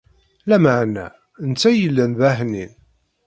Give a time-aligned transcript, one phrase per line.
[0.49, 1.07] Lameɛna,
[1.49, 2.71] netta yellan d aḥnin.